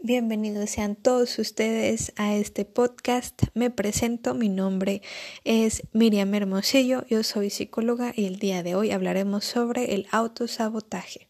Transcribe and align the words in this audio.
bienvenidos 0.00 0.70
sean 0.70 0.96
todos 0.96 1.38
ustedes 1.38 2.12
a 2.16 2.34
este 2.34 2.64
podcast. 2.64 3.42
Me 3.54 3.70
presento, 3.70 4.34
mi 4.34 4.48
nombre 4.48 5.02
es 5.44 5.82
Miriam 5.92 6.32
Hermosillo, 6.34 7.04
yo 7.08 7.22
soy 7.22 7.50
psicóloga 7.50 8.12
y 8.14 8.26
el 8.26 8.38
día 8.38 8.62
de 8.62 8.74
hoy 8.74 8.92
hablaremos 8.92 9.44
sobre 9.44 9.94
el 9.94 10.06
autosabotaje. 10.10 11.28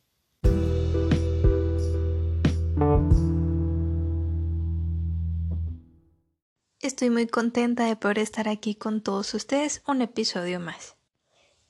Estoy 6.80 7.10
muy 7.10 7.26
contenta 7.26 7.86
de 7.86 7.96
poder 7.96 8.18
estar 8.18 8.48
aquí 8.48 8.74
con 8.74 9.02
todos 9.02 9.34
ustedes 9.34 9.82
un 9.86 10.02
episodio 10.02 10.60
más. 10.60 10.96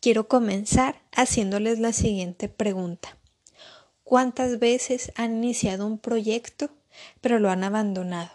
Quiero 0.01 0.29
comenzar 0.29 1.03
haciéndoles 1.13 1.79
la 1.79 1.93
siguiente 1.93 2.49
pregunta. 2.49 3.19
¿Cuántas 4.05 4.59
veces 4.59 5.13
han 5.17 5.37
iniciado 5.37 5.87
un 5.87 5.99
proyecto 5.99 6.78
pero 7.21 7.39
lo 7.39 7.51
han 7.51 7.65
abandonado? 7.65 8.31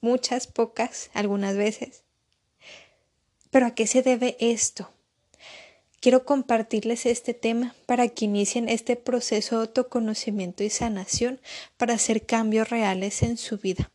Muchas, 0.00 0.46
pocas, 0.46 1.10
algunas 1.12 1.56
veces. 1.56 2.04
¿Pero 3.50 3.66
a 3.66 3.74
qué 3.74 3.86
se 3.86 4.02
debe 4.02 4.36
esto? 4.40 4.90
Quiero 6.00 6.24
compartirles 6.24 7.04
este 7.04 7.34
tema 7.34 7.74
para 7.84 8.08
que 8.08 8.24
inicien 8.24 8.70
este 8.70 8.96
proceso 8.96 9.56
de 9.56 9.62
autoconocimiento 9.62 10.64
y 10.64 10.70
sanación 10.70 11.40
para 11.76 11.94
hacer 11.94 12.24
cambios 12.24 12.70
reales 12.70 13.22
en 13.22 13.36
su 13.36 13.58
vida. 13.58 13.90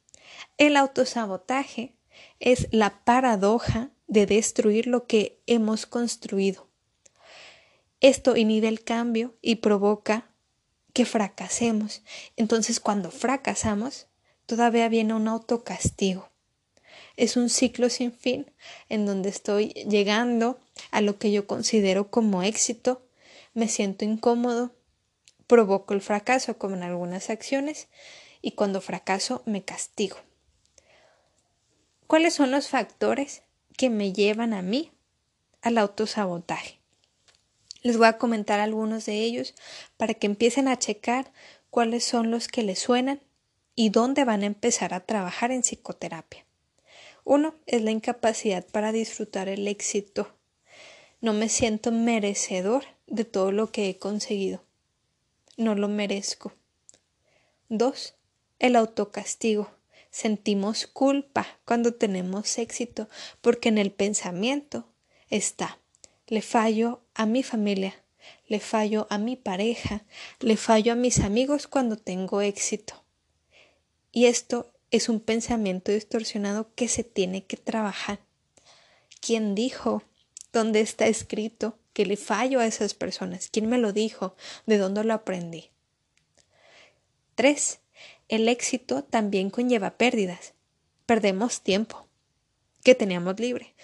El 0.57 0.77
autosabotaje 0.77 1.95
es 2.39 2.67
la 2.71 3.03
paradoja 3.03 3.89
de 4.07 4.27
destruir 4.27 4.85
lo 4.85 5.07
que 5.07 5.41
hemos 5.47 5.87
construido. 5.87 6.67
Esto 8.01 8.37
inhibe 8.37 8.67
el 8.67 8.83
cambio 8.83 9.35
y 9.41 9.55
provoca 9.55 10.29
que 10.95 11.05
fracasemos. 11.05 12.01
Entonces 12.37 12.79
cuando 12.79 13.11
fracasamos, 13.11 14.07
todavía 14.45 14.87
viene 14.87 15.13
un 15.13 15.27
autocastigo. 15.27 16.29
Es 17.17 17.35
un 17.35 17.49
ciclo 17.49 17.89
sin 17.89 18.13
fin 18.13 18.49
en 18.87 19.05
donde 19.05 19.27
estoy 19.27 19.73
llegando 19.89 20.57
a 20.91 21.01
lo 21.01 21.19
que 21.19 21.33
yo 21.33 21.47
considero 21.47 22.09
como 22.09 22.43
éxito, 22.43 23.05
me 23.53 23.67
siento 23.67 24.05
incómodo, 24.05 24.73
provoco 25.47 25.93
el 25.93 26.01
fracaso 26.01 26.57
como 26.57 26.75
en 26.75 26.83
algunas 26.83 27.29
acciones 27.29 27.89
y 28.41 28.51
cuando 28.51 28.79
fracaso 28.79 29.43
me 29.45 29.65
castigo. 29.65 30.15
¿Cuáles 32.07 32.35
son 32.35 32.51
los 32.51 32.69
factores 32.69 33.43
que 33.77 33.89
me 33.89 34.13
llevan 34.13 34.53
a 34.53 34.61
mí 34.61 34.93
al 35.61 35.77
autosabotaje? 35.77 36.79
Les 37.85 37.97
voy 37.97 38.07
a 38.07 38.17
comentar 38.17 38.59
algunos 38.59 39.05
de 39.05 39.21
ellos 39.21 39.53
para 39.95 40.15
que 40.15 40.25
empiecen 40.25 40.67
a 40.67 40.79
checar 40.79 41.31
cuáles 41.69 42.03
son 42.03 42.31
los 42.31 42.47
que 42.47 42.63
les 42.63 42.79
suenan 42.79 43.21
y 43.75 43.89
dónde 43.89 44.25
van 44.25 44.41
a 44.41 44.47
empezar 44.47 44.95
a 44.95 45.05
trabajar 45.05 45.51
en 45.51 45.61
psicoterapia. 45.61 46.47
Uno 47.25 47.53
es 47.67 47.83
la 47.83 47.91
incapacidad 47.91 48.65
para 48.65 48.91
disfrutar 48.91 49.49
el 49.49 49.67
éxito. 49.67 50.33
No 51.21 51.33
me 51.33 51.47
siento 51.47 51.91
merecedor 51.91 52.85
de 53.05 53.23
todo 53.23 53.51
lo 53.51 53.71
que 53.71 53.87
he 53.87 53.99
conseguido. 53.99 54.63
No 55.55 55.75
lo 55.75 55.87
merezco. 55.87 56.53
Dos, 57.69 58.15
el 58.57 58.77
autocastigo. 58.77 59.69
Sentimos 60.09 60.87
culpa 60.87 61.45
cuando 61.65 61.93
tenemos 61.93 62.57
éxito 62.57 63.07
porque 63.41 63.69
en 63.69 63.77
el 63.77 63.91
pensamiento 63.91 64.87
está 65.29 65.77
le 66.27 66.41
fallo 66.41 67.01
a 67.13 67.25
mi 67.25 67.43
familia, 67.43 67.93
le 68.47 68.59
fallo 68.59 69.07
a 69.09 69.17
mi 69.17 69.35
pareja, 69.35 70.03
le 70.39 70.57
fallo 70.57 70.93
a 70.93 70.95
mis 70.95 71.19
amigos 71.19 71.67
cuando 71.67 71.97
tengo 71.97 72.41
éxito. 72.41 73.03
Y 74.11 74.25
esto 74.25 74.71
es 74.91 75.09
un 75.09 75.19
pensamiento 75.19 75.91
distorsionado 75.91 76.73
que 76.73 76.87
se 76.87 77.03
tiene 77.03 77.45
que 77.45 77.57
trabajar. 77.57 78.19
¿Quién 79.19 79.55
dijo? 79.55 80.03
¿Dónde 80.53 80.81
está 80.81 81.07
escrito 81.07 81.77
que 81.93 82.05
le 82.05 82.17
fallo 82.17 82.59
a 82.59 82.65
esas 82.65 82.93
personas? 82.93 83.49
¿Quién 83.51 83.67
me 83.67 83.77
lo 83.77 83.91
dijo? 83.91 84.35
¿De 84.65 84.77
dónde 84.77 85.03
lo 85.03 85.13
aprendí? 85.13 85.69
3. 87.35 87.79
El 88.29 88.47
éxito 88.47 89.03
también 89.03 89.49
conlleva 89.49 89.97
pérdidas. 89.97 90.53
Perdemos 91.05 91.61
tiempo 91.61 92.07
que 92.83 92.95
teníamos 92.95 93.39
libre. 93.39 93.75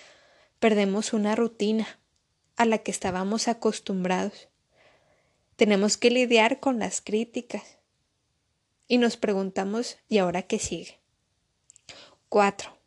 Perdemos 0.59 1.13
una 1.13 1.35
rutina, 1.35 1.99
a 2.61 2.65
la 2.65 2.77
que 2.77 2.91
estábamos 2.91 3.47
acostumbrados. 3.47 4.47
Tenemos 5.55 5.97
que 5.97 6.11
lidiar 6.11 6.59
con 6.59 6.77
las 6.77 7.01
críticas 7.01 7.79
y 8.87 8.99
nos 8.99 9.17
preguntamos 9.17 9.97
¿y 10.07 10.19
ahora 10.19 10.43
qué 10.43 10.59
sigue? 10.59 10.99
4. 12.29 12.77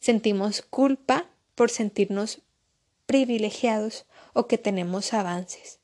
Sentimos 0.00 0.62
culpa 0.62 1.28
por 1.54 1.68
sentirnos 1.68 2.40
privilegiados 3.04 4.06
o 4.32 4.46
que 4.46 4.56
tenemos 4.56 5.12
avances. 5.12 5.78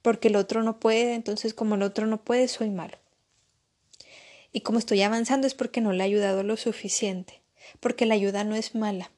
Porque 0.00 0.28
el 0.28 0.36
otro 0.36 0.62
no 0.62 0.78
puede, 0.78 1.14
entonces 1.14 1.54
como 1.54 1.74
el 1.74 1.82
otro 1.82 2.06
no 2.06 2.22
puede, 2.22 2.46
soy 2.46 2.70
malo. 2.70 2.98
Y 4.52 4.60
como 4.60 4.78
estoy 4.78 5.02
avanzando 5.02 5.48
es 5.48 5.54
porque 5.54 5.80
no 5.80 5.92
le 5.92 6.04
he 6.04 6.06
ayudado 6.06 6.44
lo 6.44 6.56
suficiente, 6.56 7.42
porque 7.80 8.06
la 8.06 8.14
ayuda 8.14 8.44
no 8.44 8.54
es 8.54 8.76
mala, 8.76 9.10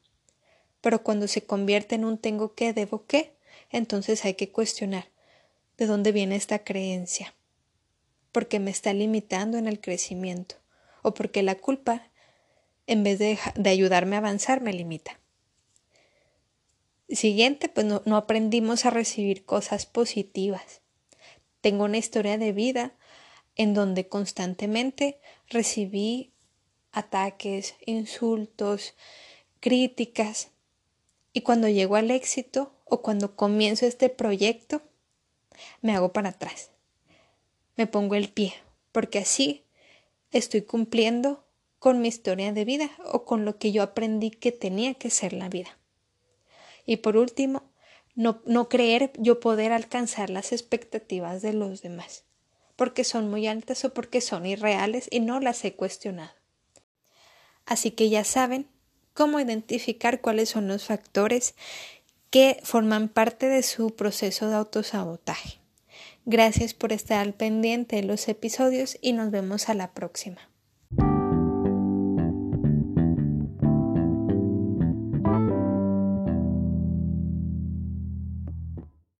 pero 0.81 1.03
cuando 1.03 1.27
se 1.27 1.43
convierte 1.45 1.95
en 1.95 2.05
un 2.05 2.17
tengo 2.17 2.53
que, 2.53 2.73
debo 2.73 3.05
que, 3.05 3.33
entonces 3.69 4.25
hay 4.25 4.33
que 4.33 4.51
cuestionar 4.51 5.05
de 5.77 5.85
dónde 5.85 6.11
viene 6.11 6.35
esta 6.35 6.59
creencia. 6.59 7.33
Porque 8.31 8.59
me 8.59 8.71
está 8.71 8.93
limitando 8.93 9.57
en 9.57 9.67
el 9.67 9.79
crecimiento 9.79 10.55
o 11.03 11.13
porque 11.13 11.43
la 11.43 11.55
culpa, 11.55 12.09
en 12.87 13.03
vez 13.03 13.19
de, 13.19 13.37
de 13.55 13.69
ayudarme 13.69 14.15
a 14.15 14.19
avanzar, 14.19 14.61
me 14.61 14.73
limita. 14.73 15.19
Siguiente, 17.09 17.67
pues 17.67 17.85
no, 17.85 18.01
no 18.05 18.15
aprendimos 18.15 18.85
a 18.85 18.89
recibir 18.89 19.43
cosas 19.45 19.85
positivas. 19.85 20.81
Tengo 21.59 21.83
una 21.83 21.97
historia 21.97 22.37
de 22.37 22.53
vida 22.53 22.93
en 23.55 23.73
donde 23.73 24.07
constantemente 24.07 25.19
recibí 25.49 26.31
ataques, 26.91 27.75
insultos, 27.85 28.95
críticas 29.59 30.51
y 31.33 31.41
cuando 31.41 31.67
llego 31.67 31.95
al 31.95 32.11
éxito 32.11 32.73
o 32.85 33.01
cuando 33.01 33.35
comienzo 33.35 33.85
este 33.85 34.09
proyecto, 34.09 34.81
me 35.81 35.95
hago 35.95 36.11
para 36.11 36.29
atrás. 36.29 36.71
Me 37.77 37.87
pongo 37.87 38.15
el 38.15 38.29
pie, 38.29 38.53
porque 38.91 39.19
así 39.19 39.63
estoy 40.31 40.63
cumpliendo 40.63 41.45
con 41.79 42.01
mi 42.01 42.09
historia 42.09 42.53
de 42.53 42.65
vida 42.65 42.91
o 43.05 43.25
con 43.25 43.45
lo 43.45 43.57
que 43.57 43.71
yo 43.71 43.81
aprendí 43.81 44.29
que 44.29 44.51
tenía 44.51 44.93
que 44.93 45.09
ser 45.09 45.33
la 45.33 45.49
vida. 45.49 45.77
Y 46.85 46.97
por 46.97 47.17
último, 47.17 47.63
no, 48.15 48.41
no 48.45 48.67
creer 48.67 49.11
yo 49.17 49.39
poder 49.39 49.71
alcanzar 49.71 50.29
las 50.29 50.51
expectativas 50.51 51.41
de 51.41 51.53
los 51.53 51.81
demás, 51.81 52.25
porque 52.75 53.03
son 53.03 53.29
muy 53.29 53.47
altas 53.47 53.85
o 53.85 53.93
porque 53.93 54.21
son 54.21 54.45
irreales 54.45 55.07
y 55.09 55.21
no 55.21 55.39
las 55.39 55.63
he 55.63 55.73
cuestionado. 55.73 56.33
Así 57.65 57.91
que 57.91 58.09
ya 58.09 58.23
saben, 58.23 58.67
cómo 59.13 59.39
identificar 59.39 60.21
cuáles 60.21 60.49
son 60.49 60.67
los 60.67 60.85
factores 60.85 61.55
que 62.29 62.59
forman 62.63 63.09
parte 63.09 63.47
de 63.47 63.63
su 63.63 63.95
proceso 63.95 64.49
de 64.49 64.55
autosabotaje. 64.55 65.59
Gracias 66.25 66.73
por 66.73 66.93
estar 66.93 67.19
al 67.19 67.33
pendiente 67.33 67.95
de 67.95 68.03
los 68.03 68.27
episodios 68.27 68.97
y 69.01 69.13
nos 69.13 69.31
vemos 69.31 69.69
a 69.69 69.73
la 69.73 69.91
próxima. 69.91 70.50